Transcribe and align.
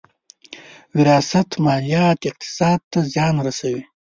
وراثت 0.95 1.49
ماليات 1.65 2.19
اقتصاد 2.29 2.79
ته 2.91 2.99
زیان 3.13 3.35
رسوي. 3.47 3.81